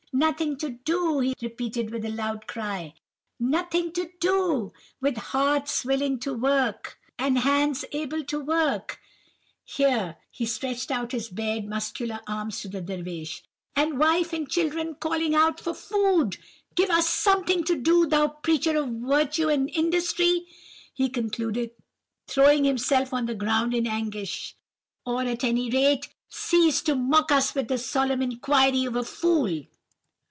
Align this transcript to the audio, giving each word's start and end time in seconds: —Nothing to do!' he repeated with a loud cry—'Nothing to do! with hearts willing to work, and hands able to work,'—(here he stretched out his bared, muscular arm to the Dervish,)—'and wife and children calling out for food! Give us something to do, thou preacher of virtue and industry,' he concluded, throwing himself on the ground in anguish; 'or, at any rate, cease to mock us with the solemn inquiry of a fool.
—Nothing 0.13 0.57
to 0.57 0.69
do!' 0.71 1.19
he 1.19 1.33
repeated 1.41 1.89
with 1.89 2.03
a 2.05 2.09
loud 2.09 2.45
cry—'Nothing 2.45 3.93
to 3.93 4.11
do! 4.19 4.71
with 4.99 5.15
hearts 5.17 5.83
willing 5.85 6.19
to 6.19 6.33
work, 6.33 6.99
and 7.17 7.39
hands 7.39 7.85
able 7.93 8.21
to 8.25 8.39
work,'—(here 8.41 10.17
he 10.29 10.45
stretched 10.45 10.91
out 10.91 11.13
his 11.13 11.29
bared, 11.29 11.63
muscular 11.65 12.19
arm 12.27 12.51
to 12.51 12.67
the 12.67 12.81
Dervish,)—'and 12.81 13.97
wife 13.97 14.31
and 14.33 14.49
children 14.49 14.95
calling 14.95 15.33
out 15.33 15.59
for 15.61 15.73
food! 15.73 16.37
Give 16.75 16.89
us 16.91 17.07
something 17.09 17.63
to 17.63 17.75
do, 17.77 18.05
thou 18.05 18.27
preacher 18.27 18.75
of 18.77 18.89
virtue 18.89 19.47
and 19.47 19.69
industry,' 19.71 20.45
he 20.93 21.07
concluded, 21.09 21.71
throwing 22.27 22.65
himself 22.65 23.13
on 23.13 23.25
the 23.27 23.33
ground 23.33 23.73
in 23.73 23.87
anguish; 23.87 24.55
'or, 25.05 25.23
at 25.23 25.43
any 25.45 25.69
rate, 25.71 26.09
cease 26.29 26.81
to 26.83 26.95
mock 26.95 27.31
us 27.31 27.55
with 27.55 27.69
the 27.69 27.77
solemn 27.79 28.21
inquiry 28.21 28.83
of 28.85 28.95
a 28.97 29.05
fool. 29.05 29.63